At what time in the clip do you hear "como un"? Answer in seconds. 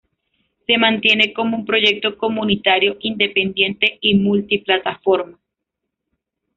1.31-1.63